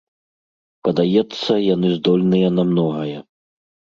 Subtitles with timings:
[0.87, 3.17] Падаецца, яны здольныя на многае.